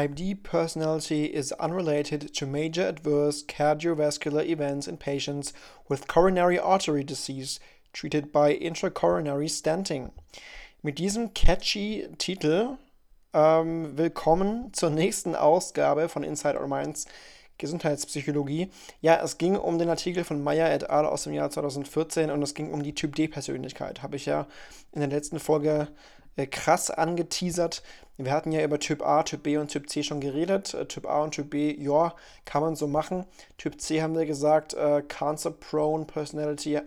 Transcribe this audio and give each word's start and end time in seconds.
Type 0.00 0.14
D 0.14 0.34
personality 0.34 1.26
is 1.26 1.52
unrelated 1.60 2.32
to 2.32 2.46
major 2.46 2.88
adverse 2.88 3.42
cardiovascular 3.42 4.42
events 4.46 4.88
in 4.88 4.96
patients 4.96 5.52
with 5.90 6.08
coronary 6.08 6.58
artery 6.58 7.04
disease 7.04 7.60
treated 7.92 8.32
by 8.32 8.56
intracoronary 8.56 9.50
stenting. 9.50 10.12
Mit 10.82 10.96
diesem 10.96 11.34
catchy 11.34 12.08
Titel 12.16 12.78
ähm, 13.34 13.98
willkommen 13.98 14.72
zur 14.72 14.88
nächsten 14.88 15.34
Ausgabe 15.34 16.08
von 16.08 16.24
Inside 16.24 16.58
Our 16.58 16.66
Minds 16.66 17.06
Gesundheitspsychologie. 17.58 18.70
Ja, 19.02 19.22
es 19.22 19.36
ging 19.36 19.56
um 19.56 19.78
den 19.78 19.90
Artikel 19.90 20.24
von 20.24 20.42
Meyer 20.42 20.72
et 20.72 20.88
al. 20.88 21.04
aus 21.04 21.24
dem 21.24 21.34
Jahr 21.34 21.50
2014 21.50 22.30
und 22.30 22.42
es 22.42 22.54
ging 22.54 22.72
um 22.72 22.82
die 22.82 22.94
Typ 22.94 23.16
D-Persönlichkeit. 23.16 24.02
Habe 24.02 24.16
ich 24.16 24.24
ja 24.24 24.46
in 24.92 25.00
der 25.00 25.10
letzten 25.10 25.38
Folge 25.38 25.88
krass 26.46 26.90
angeteasert. 26.90 27.82
Wir 28.16 28.32
hatten 28.32 28.52
ja 28.52 28.62
über 28.62 28.78
Typ 28.78 29.02
A, 29.02 29.22
Typ 29.22 29.42
B 29.44 29.56
und 29.56 29.68
Typ 29.68 29.88
C 29.88 30.02
schon 30.02 30.20
geredet. 30.20 30.74
Äh, 30.74 30.86
typ 30.86 31.06
A 31.06 31.22
und 31.22 31.32
Typ 31.32 31.50
B, 31.50 31.74
ja, 31.74 32.14
kann 32.44 32.62
man 32.62 32.76
so 32.76 32.86
machen. 32.86 33.24
Typ 33.56 33.80
C 33.80 34.02
haben 34.02 34.16
wir 34.16 34.26
gesagt, 34.26 34.74
äh, 34.74 35.02
Cancer-Prone 35.02 36.04
Personality 36.04 36.80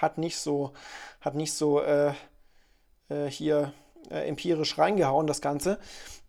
hat 0.00 0.18
nicht 0.18 0.38
so, 0.38 0.72
hat 1.20 1.34
nicht 1.34 1.52
so 1.52 1.82
äh, 1.82 2.12
äh 3.10 3.26
hier 3.28 3.72
äh, 4.10 4.26
empirisch 4.26 4.78
reingehauen, 4.78 5.26
das 5.26 5.40
Ganze. 5.40 5.78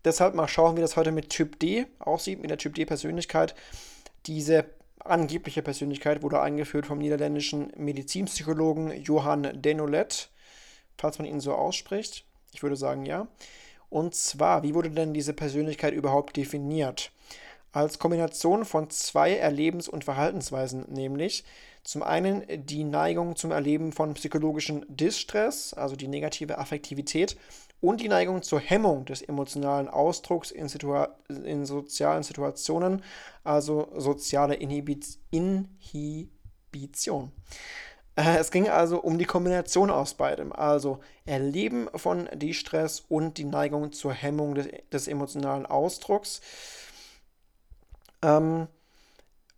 Deshalb 0.04 0.34
mal 0.34 0.48
schauen, 0.48 0.76
wie 0.76 0.82
das 0.82 0.96
heute 0.96 1.12
mit 1.12 1.30
Typ 1.30 1.58
D 1.58 1.86
aussieht, 1.98 2.40
mit 2.40 2.50
der 2.50 2.58
Typ 2.58 2.74
D-Persönlichkeit. 2.74 3.54
Diese 4.26 4.66
angebliche 4.98 5.62
Persönlichkeit 5.62 6.22
wurde 6.22 6.40
eingeführt 6.40 6.86
vom 6.86 6.98
niederländischen 6.98 7.72
Medizinpsychologen 7.76 8.92
Johann 9.02 9.62
Denolet, 9.62 10.30
falls 10.98 11.18
man 11.18 11.26
ihn 11.26 11.40
so 11.40 11.54
ausspricht. 11.54 12.25
Ich 12.52 12.62
würde 12.62 12.76
sagen 12.76 13.06
ja. 13.06 13.26
Und 13.90 14.14
zwar, 14.14 14.62
wie 14.62 14.74
wurde 14.74 14.90
denn 14.90 15.14
diese 15.14 15.32
Persönlichkeit 15.32 15.94
überhaupt 15.94 16.36
definiert? 16.36 17.12
Als 17.72 17.98
Kombination 17.98 18.64
von 18.64 18.90
zwei 18.90 19.36
Erlebens- 19.36 19.88
und 19.88 20.04
Verhaltensweisen, 20.04 20.86
nämlich 20.88 21.44
zum 21.84 22.02
einen 22.02 22.44
die 22.66 22.84
Neigung 22.84 23.36
zum 23.36 23.52
Erleben 23.52 23.92
von 23.92 24.14
psychologischen 24.14 24.84
Distress, 24.88 25.72
also 25.72 25.94
die 25.94 26.08
negative 26.08 26.58
Affektivität, 26.58 27.36
und 27.80 28.00
die 28.00 28.08
Neigung 28.08 28.42
zur 28.42 28.58
Hemmung 28.58 29.04
des 29.04 29.22
emotionalen 29.22 29.88
Ausdrucks 29.88 30.50
in, 30.50 30.68
Situa 30.68 31.16
in 31.28 31.66
sozialen 31.66 32.22
Situationen, 32.22 33.02
also 33.44 33.88
soziale 33.96 34.54
Inhibition. 34.54 35.70
Äh, 38.16 38.38
es 38.38 38.50
ging 38.50 38.68
also 38.68 38.98
um 38.98 39.18
die 39.18 39.24
Kombination 39.24 39.90
aus 39.90 40.14
beidem, 40.14 40.52
also 40.52 41.00
Erleben 41.26 41.88
von 41.94 42.28
Distress 42.34 43.04
und 43.08 43.38
die 43.38 43.44
Neigung 43.44 43.92
zur 43.92 44.12
Hemmung 44.12 44.54
des, 44.54 44.68
des 44.90 45.08
emotionalen 45.08 45.66
Ausdrucks. 45.66 46.40
Ähm, 48.22 48.68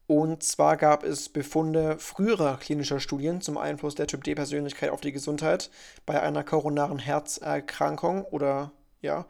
und 0.07 0.43
zwar 0.43 0.77
gab 0.77 1.05
es 1.05 1.29
Befunde 1.29 1.99
früherer 1.99 2.57
klinischer 2.57 2.99
Studien 2.99 3.41
zum 3.43 3.59
Einfluss 3.59 3.95
der 3.95 4.07
Typ 4.07 4.25
D-Persönlichkeit 4.25 4.91
auf 4.91 5.03
die 5.03 5.13
Gesundheit 5.13 5.71
bei 6.07 6.21
einer 6.21 6.45
koronaren 6.45 6.99
Herzerkrankung 6.99 8.25
oder 8.25 8.73
ja. 9.01 9.27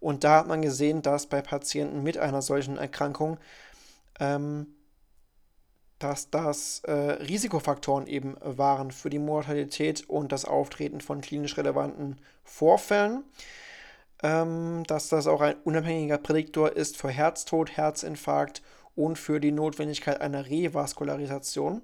Und 0.00 0.24
da 0.24 0.38
hat 0.38 0.48
man 0.48 0.62
gesehen, 0.62 1.02
dass 1.02 1.26
bei 1.26 1.42
Patienten 1.42 2.02
mit 2.02 2.18
einer 2.18 2.42
solchen 2.42 2.76
Erkrankung 2.78 3.38
ähm, 4.20 4.66
dass 6.02 6.30
das 6.30 6.80
äh, 6.84 6.92
Risikofaktoren 6.92 8.06
eben 8.06 8.36
waren 8.42 8.90
für 8.90 9.10
die 9.10 9.18
Mortalität 9.18 10.08
und 10.08 10.32
das 10.32 10.44
Auftreten 10.44 11.00
von 11.00 11.20
klinisch 11.20 11.56
relevanten 11.56 12.20
Vorfällen. 12.44 13.24
Ähm, 14.22 14.84
dass 14.86 15.08
das 15.08 15.26
auch 15.26 15.40
ein 15.40 15.56
unabhängiger 15.64 16.18
Prädiktor 16.18 16.76
ist 16.76 16.96
für 16.96 17.10
Herztod, 17.10 17.76
Herzinfarkt 17.76 18.62
und 18.94 19.18
für 19.18 19.40
die 19.40 19.52
Notwendigkeit 19.52 20.20
einer 20.20 20.46
Revaskularisation 20.46 21.82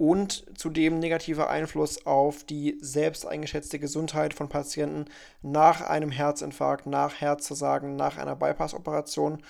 und 0.00 0.46
zudem 0.58 0.98
negativer 0.98 1.50
Einfluss 1.50 2.06
auf 2.06 2.42
die 2.42 2.78
selbst 2.80 3.26
eingeschätzte 3.26 3.78
Gesundheit 3.78 4.32
von 4.32 4.48
Patienten 4.48 5.04
nach 5.42 5.82
einem 5.82 6.10
Herzinfarkt, 6.10 6.86
nach 6.86 7.20
Herzversagen, 7.20 7.96
nach 7.96 8.16
einer 8.16 8.34
Bypass-Operation, 8.34 9.42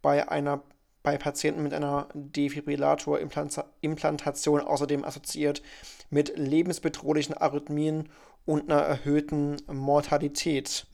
bei 0.00 0.28
einer 0.28 0.62
bei 1.08 1.16
Patienten 1.16 1.62
mit 1.62 1.72
einer 1.72 2.06
Defibrillator-Implantation 2.12 4.60
außerdem 4.60 5.06
assoziiert 5.06 5.62
mit 6.10 6.36
lebensbedrohlichen 6.36 7.34
Arrhythmien 7.34 8.10
und 8.44 8.70
einer 8.70 8.82
erhöhten 8.82 9.56
Mortalität. 9.72 10.86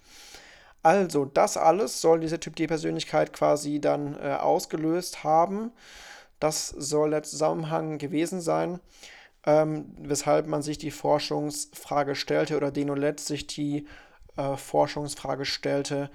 Also, 0.84 1.25
das 1.25 1.56
alles 1.56 2.00
soll 2.00 2.20
diese 2.20 2.38
Typ 2.38 2.54
D-Persönlichkeit 2.54 3.32
quasi 3.32 3.80
dann 3.80 4.16
äh, 4.22 4.34
ausgelöst 4.34 5.25
haben. 5.25 5.72
Das 6.38 6.69
soll 6.69 7.10
der 7.10 7.25
Zusammenhang 7.25 7.98
gewesen 7.98 8.41
sein, 8.41 8.78
ähm, 9.44 9.96
weshalb 9.98 10.46
man 10.46 10.62
sich 10.62 10.78
die 10.78 10.92
Forschungsfrage 10.92 12.14
stellte 12.14 12.56
oder 12.56 12.70
Denolet 12.70 13.19
sich 13.19 13.48
die 13.48 13.88
äh, 14.36 14.56
Forschungsfrage 14.56 15.44
stellte, 15.44 16.08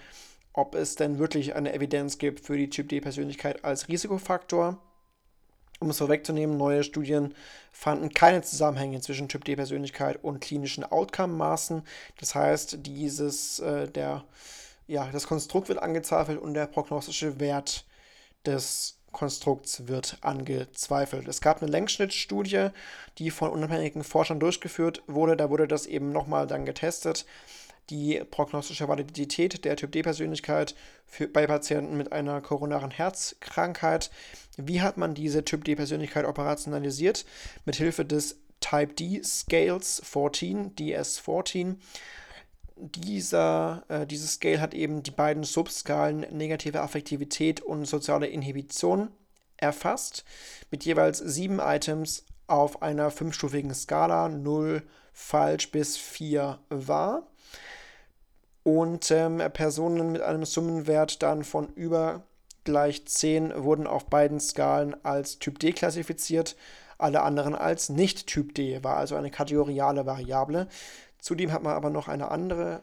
ob 0.60 0.76
es 0.76 0.96
denn 0.96 1.20
wirklich 1.20 1.56
eine 1.56 1.74
Evidenz 1.74 2.18
gibt 2.18 2.42
für 2.42 2.58
die 2.58 2.70
Typ 2.70 2.90
D-Persönlichkeit 2.90 3.64
als 3.64 3.88
Risikofaktor. 3.88 4.78
Um 5.80 5.90
es 5.90 6.00
vorwegzunehmen, 6.00 6.58
neue 6.58 6.84
Studien 6.84 7.34
fanden 7.72 8.10
keine 8.14 8.42
Zusammenhänge 8.42 9.00
zwischen 9.00 9.30
Typ 9.30 9.46
D-Persönlichkeit 9.46 10.22
und 10.22 10.42
klinischen 10.42 10.84
Outcome-Maßen. 10.84 11.84
Das 12.20 12.36
heißt, 12.36 12.80
dieses, 12.86 13.60
äh, 13.60 13.88
der, 13.88 14.26
ja, 14.88 15.08
das 15.14 15.28
Konstrukt 15.28 15.70
wird 15.70 15.82
angezweifelt 15.82 16.38
und 16.38 16.54
der 16.54 16.68
prognostische 16.68 17.40
Wert 17.40 17.86
des 18.46 18.98
Konstrukts 19.14 19.88
wird 19.88 20.18
angezweifelt. 20.20 21.30
Es 21.30 21.40
gab 21.40 21.62
eine 21.62 21.72
Längsschnittstudie, 21.72 22.70
die 23.18 23.32
von 23.32 23.50
unabhängigen 23.50 24.04
Forschern 24.04 24.42
durchgeführt 24.42 25.02
wurde. 25.08 25.38
Da 25.38 25.50
wurde 25.50 25.70
das 25.70 25.86
eben 25.86 26.12
nochmal 26.12 26.48
dann 26.48 26.66
getestet 26.66 27.26
die 27.90 28.22
prognostische 28.30 28.88
Validität 28.88 29.66
der 29.66 29.76
Typ 29.76 29.92
D-Persönlichkeit 29.92 30.76
bei 31.34 31.48
Patienten 31.48 31.98
mit 31.98 32.12
einer 32.12 32.42
koronaren 32.42 32.92
Herzkrankheit. 32.92 34.12
Wie 34.58 34.82
hat 34.82 34.98
man 34.98 35.16
diese 35.16 35.44
Typ 35.44 35.64
D-Persönlichkeit 35.66 36.26
operationalisiert? 36.26 37.26
Mit 37.66 37.76
Hilfe 37.76 38.06
des 38.06 38.40
Type 38.60 38.94
D 38.94 39.22
Scales 39.24 40.02
14, 40.06 40.76
DS14. 40.76 41.76
Dieser, 42.76 43.84
äh, 43.90 44.06
dieses 44.06 44.34
Scale 44.34 44.62
hat 44.62 44.74
eben 44.74 45.04
die 45.04 45.12
beiden 45.12 45.44
Subskalen 45.44 46.22
negative 46.32 46.82
Affektivität 46.82 47.62
und 47.62 47.86
soziale 47.86 48.28
Inhibition 48.28 49.10
erfasst, 49.58 50.24
mit 50.72 50.86
jeweils 50.86 51.18
sieben 51.18 51.60
Items 51.60 52.26
auf 52.48 52.82
einer 52.82 53.12
fünfstufigen 53.12 53.74
Skala 53.74 54.30
0 54.30 54.84
falsch 55.12 55.72
bis 55.72 55.98
4 55.98 56.60
wahr 56.70 57.29
und 58.70 59.10
ähm, 59.12 59.42
Personen 59.54 60.12
mit 60.12 60.22
einem 60.22 60.46
Summenwert 60.46 61.24
dann 61.24 61.44
von 61.44 61.70
über 61.74 62.24
gleich 62.64 63.06
10 63.06 63.64
wurden 63.64 63.88
auf 63.88 64.06
beiden 64.06 64.40
Skalen 64.40 64.96
als 65.04 65.40
Typ 65.40 65.58
D 65.60 65.72
klassifiziert, 65.72 66.56
alle 66.98 67.22
anderen 67.22 67.56
als 67.56 67.90
nicht 67.90 68.28
Typ 68.28 68.54
D, 68.54 68.84
war 68.84 68.98
also 68.98 69.16
eine 69.16 69.32
kategoriale 69.32 70.06
Variable. 70.06 70.68
Zudem 71.18 71.52
hat 71.52 71.64
man 71.64 71.74
aber 71.74 71.90
noch 71.90 72.08
eine 72.08 72.30
andere 72.30 72.82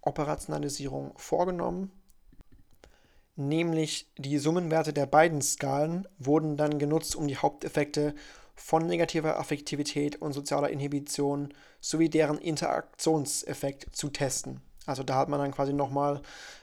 Operationalisierung 0.00 1.12
vorgenommen, 1.16 1.90
nämlich 3.36 4.10
die 4.16 4.38
Summenwerte 4.38 4.92
der 4.92 5.06
beiden 5.06 5.42
Skalen 5.42 6.08
wurden 6.18 6.56
dann 6.56 6.78
genutzt, 6.78 7.14
um 7.14 7.28
die 7.28 7.36
Haupteffekte 7.36 8.14
von 8.54 8.86
negativer 8.86 9.38
Affektivität 9.38 10.16
und 10.16 10.32
sozialer 10.32 10.70
Inhibition 10.70 11.52
sowie 11.80 12.08
deren 12.08 12.38
Interaktionseffekt 12.38 13.94
zu 13.94 14.08
testen. 14.08 14.62
Also 14.90 15.02
da 15.02 15.16
hat 15.16 15.28
man 15.28 15.40
dann 15.40 15.52
quasi 15.52 15.72
nochmal 15.72 16.20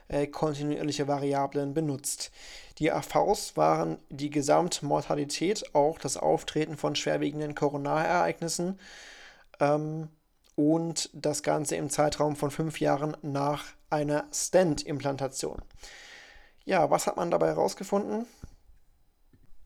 äh, 0.10 0.28
kontinuierliche 0.28 1.08
Variablen 1.08 1.74
benutzt. 1.74 2.32
Die 2.78 2.92
AVs 2.92 3.58
waren 3.58 3.98
die 4.10 4.30
Gesamtmortalität, 4.30 5.74
auch 5.74 5.98
das 5.98 6.18
Auftreten 6.18 6.78
von 6.78 6.96
schwerwiegenden 6.96 7.56
Koronarereignissen 7.56 8.80
ähm, 9.60 10.10
und 10.56 11.10
das 11.14 11.42
Ganze 11.42 11.76
im 11.76 11.90
Zeitraum 11.90 12.36
von 12.36 12.52
fünf 12.52 12.80
Jahren 12.80 13.16
nach 13.22 13.66
einer 13.90 14.26
Stent-Implantation. 14.34 15.62
Ja, 16.66 16.90
was 16.90 17.08
hat 17.08 17.16
man 17.16 17.32
dabei 17.32 17.48
herausgefunden? 17.48 18.26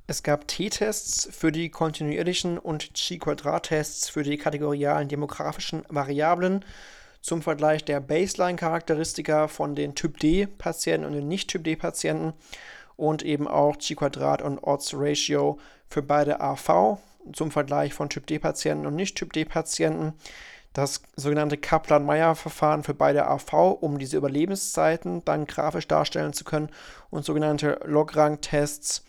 Es 0.07 0.23
gab 0.23 0.47
T-Tests 0.47 1.29
für 1.31 1.51
die 1.51 1.69
kontinuierlichen 1.69 2.57
und 2.57 2.93
Chi-Quadrat-Tests 2.93 4.09
für 4.09 4.23
die 4.23 4.37
kategorialen 4.37 5.07
demografischen 5.07 5.83
Variablen 5.87 6.65
zum 7.21 7.41
Vergleich 7.41 7.85
der 7.85 8.00
Baseline-Charakteristika 8.00 9.47
von 9.47 9.75
den 9.75 9.95
Typ 9.95 10.19
D-Patienten 10.19 11.06
und 11.06 11.13
den 11.13 11.27
Nicht-Typ 11.27 11.63
D-Patienten 11.63 12.33
und 12.97 13.23
eben 13.23 13.47
auch 13.47 13.77
Chi-Quadrat 13.77 14.41
und 14.41 14.59
Odds-Ratio 14.59 15.59
für 15.88 16.01
beide 16.01 16.41
AV 16.41 16.97
zum 17.33 17.51
Vergleich 17.51 17.94
von 17.94 18.09
Typ 18.09 18.25
D-Patienten 18.27 18.85
und 18.85 18.95
Nicht-Typ 18.95 19.33
D-Patienten. 19.33 20.13
das 20.73 21.01
sogenannte 21.18 21.57
Kaplan-Meier-Verfahren 21.57 22.83
für 22.83 22.94
beide 22.94 23.27
AV, 23.27 23.77
um 23.81 24.00
diese 24.00 24.15
Überlebenszeiten 24.15 25.23
dann 25.25 25.45
grafisch 25.45 25.85
darstellen 25.85 26.31
zu 26.31 26.45
können 26.45 26.69
und 27.09 27.25
sogenannte 27.25 27.81
Lograng-Tests 27.83 29.03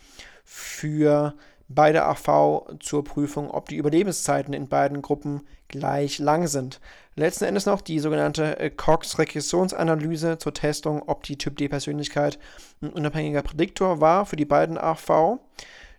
für 0.45 1.35
beide 1.69 2.05
AV 2.05 2.67
zur 2.81 3.05
Prüfung, 3.05 3.51
ob 3.51 3.69
die 3.69 3.77
Überlebenszeiten 3.77 4.55
in 4.55 4.69
beiden 4.69 5.03
Gruppen 5.03 5.47
gleich 5.73 6.21
lang 6.21 6.47
sind. 6.47 6.81
Letzten 7.17 7.45
Endes 7.45 7.67
noch 7.67 7.81
die 7.81 7.99
sogenannte 7.99 8.61
äh, 8.61 8.71
Cox-Regressionsanalyse 8.71 10.39
zur 10.39 10.55
Testung, 10.55 11.03
ob 11.09 11.25
die 11.25 11.37
Typ-D-Persönlichkeit 11.37 12.39
ein 12.81 12.91
unabhängiger 12.91 13.43
Prädiktor 13.43 14.01
war 14.01 14.25
für 14.25 14.37
die 14.37 14.45
beiden 14.45 14.79
AV 14.79 15.41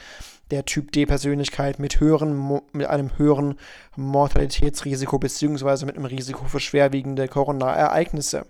der 0.51 0.65
Typ 0.65 0.93
D-Persönlichkeit 0.93 1.81
mit, 1.81 2.01
mit 2.01 2.87
einem 2.87 3.19
höheren 3.19 3.59
Mortalitätsrisiko 3.97 5.19
bzw. 5.19 5.87
mit 5.87 5.97
einem 5.97 6.05
Risiko 6.05 6.45
für 6.45 6.61
schwerwiegende 6.61 7.27
Koronarereignisse. 7.27 8.47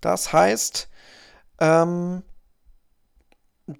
Das 0.00 0.32
heißt, 0.32 0.88
ähm, 1.60 2.22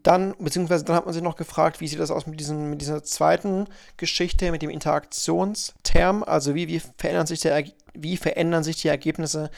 dann, 0.02 0.34
beziehungsweise 0.38 0.84
dann 0.84 0.96
hat 0.96 1.04
man 1.04 1.14
sich 1.14 1.22
noch 1.22 1.36
gefragt, 1.36 1.80
wie 1.80 1.86
sieht 1.86 2.00
das 2.00 2.10
aus 2.10 2.26
mit, 2.26 2.40
diesen, 2.40 2.70
mit 2.70 2.80
dieser 2.80 3.04
zweiten 3.04 3.68
Geschichte, 3.96 4.50
mit 4.50 4.62
dem 4.62 4.70
Interaktionsterm, 4.70 6.24
also 6.24 6.54
wie, 6.56 6.66
wie, 6.66 6.80
verändern 6.80 7.26
sich 7.26 7.40
der, 7.40 7.64
wie 7.94 8.16
verändern 8.16 8.64
sich 8.64 8.76
die 8.82 8.88
Ergebnisse 8.88 9.50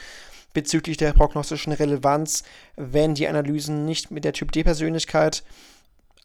bezüglich 0.53 0.97
der 0.97 1.13
prognostischen 1.13 1.73
Relevanz, 1.73 2.43
wenn 2.75 3.15
die 3.15 3.27
Analysen 3.27 3.85
nicht 3.85 4.11
mit 4.11 4.23
der 4.23 4.33
Typ-D-Persönlichkeit 4.33 5.43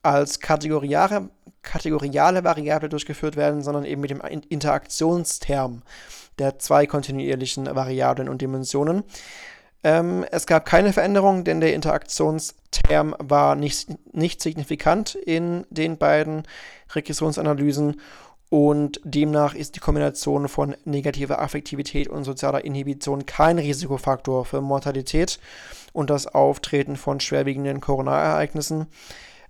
als 0.02 0.40
kategoriale, 0.40 1.30
kategoriale 1.62 2.44
Variable 2.44 2.90
durchgeführt 2.90 3.36
werden, 3.36 3.62
sondern 3.62 3.86
eben 3.86 4.02
mit 4.02 4.10
dem 4.10 4.20
Interaktionsterm 4.20 5.82
der 6.38 6.58
zwei 6.58 6.86
kontinuierlichen 6.86 7.66
Variablen 7.66 8.28
und 8.28 8.42
Dimensionen. 8.42 9.04
Ähm, 9.84 10.24
es 10.30 10.46
gab 10.46 10.64
keine 10.64 10.92
Veränderung, 10.92 11.44
denn 11.44 11.60
der 11.60 11.74
Interaktionsterm 11.74 13.14
war 13.18 13.54
nicht, 13.54 13.88
nicht 14.14 14.42
signifikant 14.42 15.14
in 15.14 15.66
den 15.70 15.98
beiden 15.98 16.44
Regressionsanalysen 16.94 18.00
und 18.48 19.00
demnach 19.04 19.54
ist 19.54 19.76
die 19.76 19.80
Kombination 19.80 20.48
von 20.48 20.76
negativer 20.84 21.40
Affektivität 21.40 22.08
und 22.08 22.24
sozialer 22.24 22.64
Inhibition 22.64 23.26
kein 23.26 23.58
Risikofaktor 23.58 24.44
für 24.44 24.60
Mortalität 24.60 25.38
und 25.92 26.08
das 26.08 26.26
Auftreten 26.28 26.96
von 26.96 27.20
schwerwiegenden 27.20 27.80
Koronarereignissen. 27.80 28.86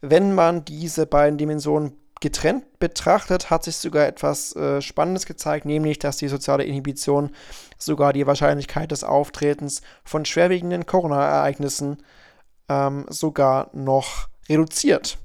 Wenn 0.00 0.34
man 0.34 0.64
diese 0.64 1.06
beiden 1.06 1.38
Dimensionen 1.38 1.92
getrennt 2.24 2.78
betrachtet, 2.78 3.50
hat 3.50 3.64
sich 3.64 3.76
sogar 3.76 4.06
etwas 4.06 4.56
äh, 4.56 4.80
Spannendes 4.80 5.26
gezeigt, 5.26 5.66
nämlich 5.66 5.98
dass 5.98 6.16
die 6.16 6.28
soziale 6.28 6.64
Inhibition 6.64 7.30
sogar 7.76 8.14
die 8.14 8.26
Wahrscheinlichkeit 8.26 8.92
des 8.92 9.04
Auftretens 9.04 9.82
von 10.04 10.24
schwerwiegenden 10.24 10.86
Corona-Ereignissen 10.86 12.02
ähm, 12.70 13.04
sogar 13.10 13.68
noch 13.74 14.28
reduziert. 14.48 15.18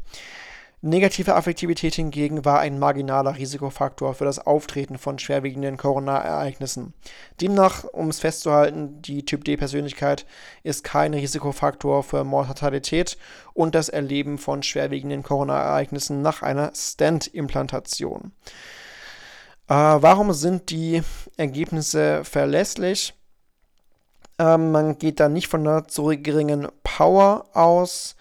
Negative 0.82 1.36
Affektivität 1.36 1.96
hingegen 1.96 2.46
war 2.46 2.60
ein 2.60 2.80
marginaler 2.80 3.38
Risikofaktor 3.38 4.14
für 4.14 4.24
das 4.24 4.40
Auftreten 4.40 4.98
von 4.98 5.20
schwerwiegenden 5.20 5.76
Corona-Ereignissen. 5.76 6.94
Demnach, 7.42 7.84
um 7.84 8.08
es 8.08 8.20
festzuhalten, 8.20 9.02
die 9.02 9.26
Typ-D-Persönlichkeit 9.26 10.26
ist 10.64 10.86
kein 10.86 11.14
Risikofaktor 11.14 12.04
für 12.04 12.24
Mortalität 12.24 13.18
und 13.54 13.76
das 13.76 13.90
Erleben 13.90 14.38
von 14.38 14.64
schwerwiegenden 14.64 15.22
Corona-Ereignissen 15.22 16.22
nach 16.22 16.44
einer 16.44 16.72
Stent-Implantation. 16.74 18.32
Äh, 19.68 19.74
warum 19.74 20.32
sind 20.32 20.70
die 20.70 21.02
Ergebnisse 21.36 22.24
verlässlich? 22.24 23.14
Ähm, 24.40 24.72
man 24.72 24.98
geht 24.98 25.20
da 25.20 25.28
nicht 25.28 25.50
von 25.50 25.68
einer 25.68 25.90
zu 25.90 26.06
geringen 26.06 26.70
Power 26.84 27.48
aus. 27.54 28.16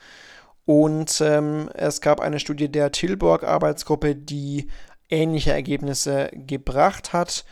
Und 0.68 1.22
ähm, 1.22 1.70
es 1.72 2.02
gab 2.02 2.20
eine 2.20 2.38
Studie 2.38 2.70
der 2.70 2.92
Tilburg-Arbeitsgruppe, 2.92 4.14
die 4.14 4.68
ähnliche 5.08 5.50
Ergebnisse 5.50 6.28
gebracht 6.34 7.14
hat. 7.14 7.46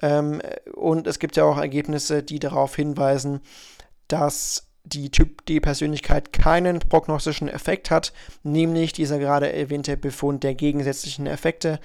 Ähm, 0.00 0.40
und 0.72 1.08
es 1.08 1.18
gibt 1.18 1.34
ja 1.34 1.42
auch 1.42 1.58
Ergebnisse, 1.58 2.22
die 2.22 2.38
darauf 2.38 2.76
hinweisen, 2.76 3.40
dass 4.06 4.68
die 4.84 5.10
Typ 5.10 5.44
D-Persönlichkeit 5.46 6.32
keinen 6.32 6.78
prognostischen 6.78 7.48
Effekt 7.48 7.90
hat, 7.90 8.12
nämlich 8.42 8.92
dieser 8.92 9.18
gerade 9.18 9.52
erwähnte 9.52 9.96
Befund 9.96 10.44
der 10.44 10.54
gegensätzlichen 10.54 11.26
Effekte, 11.26 11.80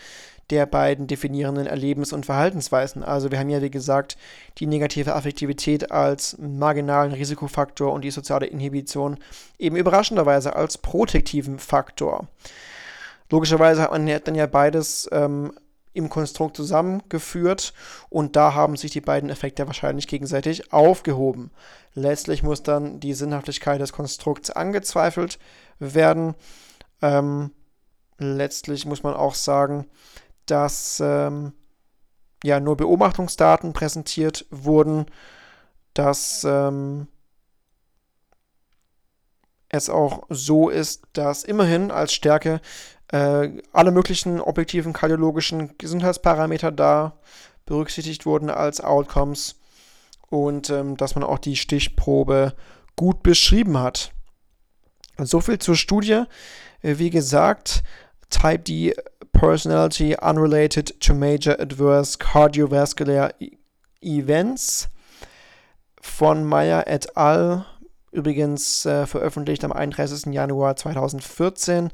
der 0.50 0.66
beiden 0.66 1.08
definierenden 1.08 1.68
Erlebens- 1.68 2.12
und 2.12 2.26
Verhaltensweisen. 2.26 3.04
Also 3.04 3.32
wir 3.32 3.40
haben 3.40 3.50
ja, 3.50 3.62
wie 3.62 3.70
gesagt, 3.70 4.18
die 4.58 4.66
negative 4.66 5.16
Affektivität 5.16 5.92
als 5.92 6.38
marginalen 6.40 7.14
Risikofaktor 7.14 7.94
und 7.94 8.04
die 8.04 8.12
soziale 8.12 8.48
Inhibition 8.48 9.18
eben 9.60 9.76
überraschenderweise 9.76 10.56
als 10.56 10.78
protektiven 10.78 11.60
Faktor. 11.60 12.28
Logischerweise 13.30 13.84
hat 13.84 13.92
man 13.92 14.08
dann 14.08 14.36
ja 14.36 14.48
beides 14.48 15.08
ähm, 15.12 15.52
im 16.00 16.10
Konstrukt 16.10 16.58
zusammengeführt 16.58 17.74
und 18.10 18.36
da 18.36 18.56
haben 18.56 18.76
sich 18.76 18.92
die 18.92 19.02
beiden 19.02 19.30
Effekte 19.30 19.68
wahrscheinlich 19.68 20.08
gegenseitig 20.08 20.74
aufgehoben. 20.74 21.52
Letztlich 21.94 22.42
muss 22.42 22.64
dann 22.64 23.00
die 23.00 23.14
Sinnhaftigkeit 23.14 23.80
des 23.80 23.94
Konstrukts 23.94 24.50
angezweifelt 24.50 25.38
werden. 25.78 26.34
Ähm, 27.02 27.52
letztlich 28.18 28.86
muss 28.86 29.04
man 29.04 29.14
auch 29.14 29.36
sagen, 29.36 29.86
dass 30.46 31.00
ähm, 31.04 31.54
ja 32.44 32.60
nur 32.60 32.78
Beobachtungsdaten 32.78 33.74
präsentiert 33.74 34.46
wurden, 34.50 35.06
dass 35.94 36.44
ähm, 36.44 37.08
es 39.70 39.90
auch 39.90 40.24
so 40.30 40.70
ist, 40.70 41.04
dass 41.14 41.44
immerhin 41.44 41.92
als 41.92 42.14
Stärke 42.14 42.60
äh, 43.12 43.50
alle 43.74 43.92
möglichen 43.92 44.40
objektiven 44.40 44.94
kardiologischen 44.94 45.78
Gesundheitsparameter 45.78 46.72
da 46.72 47.18
berücksichtigt 47.66 48.26
wurden 48.26 48.50
als 48.50 48.82
Outcomes 48.82 49.56
und 50.30 50.70
ähm, 50.70 50.98
dass 50.98 51.16
man 51.16 51.24
auch 51.24 51.40
die 51.40 51.56
Stichprobe 51.56 52.54
gut 52.96 53.24
beschrieben 53.24 53.80
hat. 53.80 54.12
So 55.18 55.42
viel 55.42 55.60
zur 55.60 55.76
Studie. 55.76 56.24
Wie 56.82 57.10
gesagt, 57.10 57.84
Type 58.30 58.60
D 58.60 58.94
personality 59.34 60.16
unrelated 60.16 61.00
to 61.00 61.14
major 61.14 61.60
adverse 61.60 62.18
cardiovascular 62.18 63.34
e 63.40 63.58
events 64.02 64.90
von 66.02 66.44
Meyer 66.44 66.88
et 66.88 67.18
al. 67.18 67.66
Übrigens 68.12 68.86
äh, 68.86 69.06
veröffentlicht 69.06 69.64
am 69.64 69.72
31. 69.72 70.34
Januar 70.34 70.76
2014. 70.76 71.90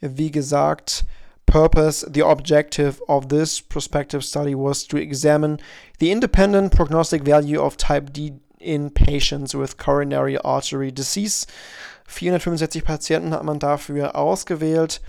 Wie 0.00 0.30
gesagt, 0.30 1.04
purpose, 1.46 2.04
the 2.08 2.22
objective 2.22 3.00
of 3.08 3.28
this 3.28 3.60
prospective 3.60 4.24
study 4.24 4.54
was 4.54 4.86
to 4.88 4.96
examine 4.96 5.58
the 5.98 6.10
independent 6.10 6.72
prognostic 6.72 7.22
value 7.22 7.60
of 7.60 7.76
type 7.76 8.12
D 8.12 8.34
in 8.58 8.90
patients 8.90 9.54
with 9.54 9.76
coronary 9.76 10.36
artery 10.38 10.90
disease. 10.90 11.46
465 12.06 12.84
Patienten 12.84 13.32
hat 13.32 13.44
man 13.44 13.58
dafür 13.58 14.14
ausgewählt, 14.16 15.00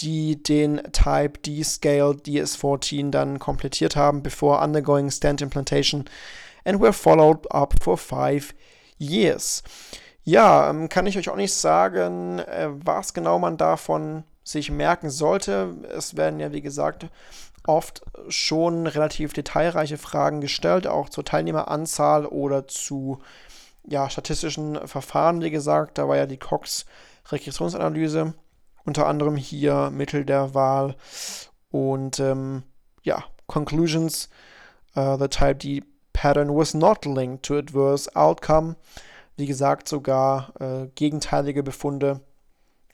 die 0.00 0.42
den 0.42 0.82
Type 0.92 1.38
D 1.42 1.62
Scale 1.62 2.14
DS14 2.14 3.10
dann 3.10 3.38
komplettiert 3.38 3.96
haben 3.96 4.22
before 4.22 4.62
undergoing 4.62 5.10
stent 5.10 5.42
implantation 5.42 6.04
and 6.64 6.80
were 6.80 6.92
followed 6.92 7.46
up 7.50 7.74
for 7.82 7.96
five 7.96 8.54
years. 8.98 9.62
Ja, 10.24 10.70
ähm, 10.70 10.88
kann 10.88 11.06
ich 11.06 11.18
euch 11.18 11.28
auch 11.28 11.36
nicht 11.36 11.54
sagen, 11.54 12.38
äh, 12.38 12.68
was 12.70 13.14
genau 13.14 13.38
man 13.38 13.56
davon 13.56 14.24
sich 14.44 14.70
merken 14.70 15.10
sollte. 15.10 15.74
Es 15.96 16.16
werden 16.16 16.40
ja, 16.40 16.52
wie 16.52 16.62
gesagt, 16.62 17.06
oft 17.66 18.02
schon 18.28 18.86
relativ 18.86 19.32
detailreiche 19.32 19.98
Fragen 19.98 20.40
gestellt, 20.40 20.86
auch 20.86 21.08
zur 21.08 21.24
Teilnehmeranzahl 21.24 22.26
oder 22.26 22.66
zu 22.68 23.18
ja, 23.84 24.08
statistischen 24.08 24.86
Verfahren, 24.86 25.42
wie 25.42 25.50
gesagt. 25.50 25.98
Da 25.98 26.08
war 26.08 26.16
ja 26.16 26.26
die 26.26 26.38
Cox-Regressionsanalyse 26.38 28.34
unter 28.84 29.06
anderem 29.06 29.36
hier 29.36 29.90
Mittel 29.90 30.24
der 30.24 30.54
Wahl 30.54 30.96
und 31.70 32.20
ähm, 32.20 32.62
ja, 33.02 33.24
Conclusions. 33.46 34.28
Uh, 34.94 35.16
the 35.16 35.28
Type 35.28 35.54
D 35.54 35.82
pattern 36.12 36.54
was 36.54 36.74
not 36.74 37.06
linked 37.06 37.42
to 37.44 37.56
adverse 37.56 38.14
outcome. 38.14 38.76
Wie 39.36 39.46
gesagt, 39.46 39.88
sogar 39.88 40.52
äh, 40.60 40.88
gegenteilige 40.94 41.62
Befunde 41.62 42.20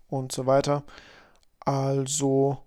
und 0.09 0.33
so 0.33 0.47
weiter. 0.47 0.85
Also 1.61 2.59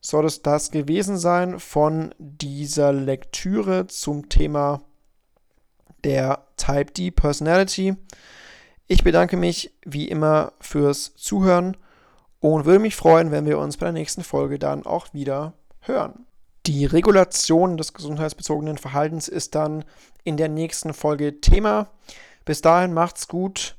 soll 0.00 0.26
es 0.26 0.42
das 0.42 0.70
gewesen 0.70 1.16
sein 1.16 1.58
von 1.58 2.14
dieser 2.18 2.92
Lektüre 2.92 3.86
zum 3.86 4.28
Thema 4.28 4.82
der 6.04 6.46
Type 6.56 6.92
D 6.92 7.10
Personality. 7.10 7.96
Ich 8.86 9.02
bedanke 9.02 9.36
mich 9.38 9.72
wie 9.84 10.08
immer 10.08 10.52
fürs 10.60 11.14
Zuhören 11.16 11.76
und 12.40 12.66
würde 12.66 12.80
mich 12.80 12.96
freuen, 12.96 13.30
wenn 13.30 13.46
wir 13.46 13.58
uns 13.58 13.78
bei 13.78 13.86
der 13.86 13.94
nächsten 13.94 14.22
Folge 14.22 14.58
dann 14.58 14.84
auch 14.84 15.14
wieder 15.14 15.54
hören. 15.80 16.26
Die 16.66 16.84
Regulation 16.84 17.78
des 17.78 17.94
gesundheitsbezogenen 17.94 18.76
Verhaltens 18.76 19.28
ist 19.28 19.54
dann 19.54 19.84
in 20.22 20.36
der 20.36 20.48
nächsten 20.48 20.92
Folge 20.92 21.40
Thema. 21.40 21.88
Bis 22.44 22.60
dahin 22.60 22.92
macht's 22.92 23.28
gut. 23.28 23.76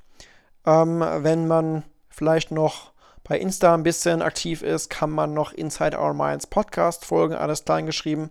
Ähm, 0.66 1.00
wenn 1.00 1.48
man 1.48 1.84
vielleicht 2.10 2.52
noch 2.52 2.92
bei 3.24 3.40
Insta 3.40 3.74
ein 3.74 3.84
bisschen 3.84 4.22
aktiv 4.22 4.62
ist, 4.62 4.90
kann 4.90 5.10
man 5.10 5.34
noch 5.34 5.52
Inside 5.52 5.98
Our 6.00 6.14
Minds 6.14 6.48
Podcast 6.48 7.06
folgen, 7.06 7.34
alles 7.36 7.66
klein 7.66 7.86
geschrieben. 7.86 8.30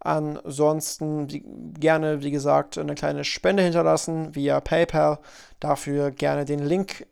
Ansonsten 0.00 1.30
wie, 1.30 1.44
gerne, 1.78 2.22
wie 2.22 2.32
gesagt, 2.32 2.76
eine 2.76 2.94
kleine 2.94 3.24
Spende 3.24 3.62
hinterlassen 3.62 4.34
via 4.34 4.60
PayPal. 4.60 5.18
Dafür 5.60 6.10
gerne 6.10 6.44
den 6.44 6.58
Link 6.58 7.06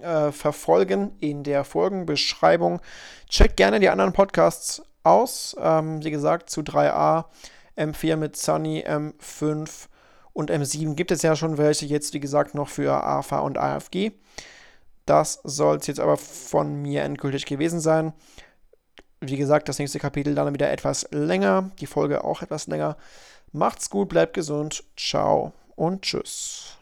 äh, 0.00 0.32
verfolgen 0.32 1.12
in 1.20 1.42
der 1.42 1.64
Folgenbeschreibung. 1.64 2.80
Checkt 3.28 3.56
gerne 3.56 3.80
die 3.80 3.90
anderen 3.90 4.12
Podcasts 4.14 4.82
aus. 5.02 5.54
Ähm, 5.60 6.02
wie 6.02 6.10
gesagt, 6.10 6.48
zu 6.48 6.62
3a, 6.62 7.26
M4 7.76 8.16
mit 8.16 8.36
Sunny, 8.36 8.84
M5 8.86 9.88
und 10.32 10.50
M7 10.50 10.94
gibt 10.94 11.10
es 11.10 11.22
ja 11.22 11.36
schon 11.36 11.58
welche. 11.58 11.86
Jetzt, 11.86 12.14
wie 12.14 12.20
gesagt, 12.20 12.54
noch 12.54 12.68
für 12.68 13.04
AFA 13.04 13.40
und 13.40 13.58
AFG. 13.58 14.12
Das 15.06 15.40
soll 15.44 15.76
es 15.76 15.86
jetzt 15.86 16.00
aber 16.00 16.16
von 16.16 16.74
mir 16.80 17.02
endgültig 17.02 17.46
gewesen 17.46 17.80
sein. 17.80 18.12
Wie 19.20 19.36
gesagt, 19.36 19.68
das 19.68 19.78
nächste 19.78 19.98
Kapitel 19.98 20.34
dann 20.34 20.54
wieder 20.54 20.70
etwas 20.70 21.06
länger. 21.10 21.70
Die 21.80 21.86
Folge 21.86 22.24
auch 22.24 22.42
etwas 22.42 22.66
länger. 22.66 22.96
Macht's 23.52 23.90
gut, 23.90 24.08
bleibt 24.08 24.34
gesund. 24.34 24.84
Ciao 24.96 25.52
und 25.76 26.02
tschüss. 26.02 26.76